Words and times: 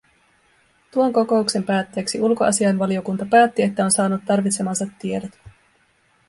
Tuon 0.91 1.13
kokouksen 1.13 1.63
päätteeksi 1.63 2.21
ulkoasiainvaliokunta 2.21 3.25
päätti, 3.25 3.61
että 3.63 3.85
on 3.85 3.91
saanut 3.91 4.21
tarvitsemansa 4.25 4.85
tiedot. 4.99 5.31